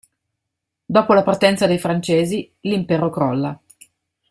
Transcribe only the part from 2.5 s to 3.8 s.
l'impero crolla.